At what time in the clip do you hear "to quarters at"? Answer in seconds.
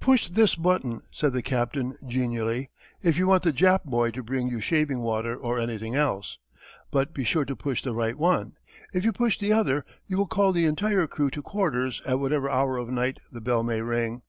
11.30-12.20